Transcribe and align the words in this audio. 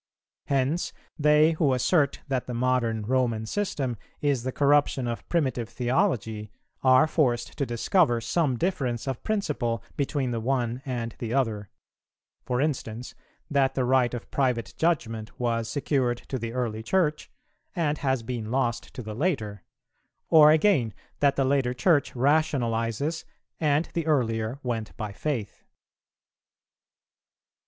Hence 0.45 0.93
they 1.19 1.51
who 1.51 1.75
assert 1.75 2.21
that 2.27 2.47
the 2.47 2.55
modern 2.55 3.03
Roman 3.03 3.45
system 3.45 3.97
is 4.19 4.41
the 4.41 4.51
corruption 4.51 5.07
of 5.07 5.29
primitive 5.29 5.69
theology 5.69 6.51
are 6.81 7.05
forced 7.05 7.55
to 7.59 7.67
discover 7.67 8.19
some 8.19 8.57
difference 8.57 9.07
of 9.07 9.21
principle 9.23 9.83
between 9.95 10.31
the 10.31 10.39
one 10.39 10.81
and 10.87 11.15
the 11.19 11.35
other; 11.35 11.69
for 12.43 12.59
instance, 12.59 13.13
that 13.47 13.75
the 13.75 13.85
right 13.85 14.11
of 14.15 14.31
private 14.31 14.73
judgment 14.75 15.39
was 15.39 15.69
secured 15.69 16.17
to 16.29 16.39
the 16.39 16.51
early 16.51 16.81
Church 16.81 17.29
and 17.75 17.99
has 17.99 18.23
been 18.23 18.49
lost 18.49 18.95
to 18.95 19.03
the 19.03 19.13
later, 19.13 19.61
or, 20.29 20.49
again, 20.49 20.95
that 21.19 21.35
the 21.35 21.45
later 21.45 21.75
Church 21.75 22.13
rationalizes 22.15 23.23
and 23.59 23.87
the 23.93 24.07
earlier 24.07 24.59
went 24.63 24.97
by 24.97 25.11
faith. 25.11 25.63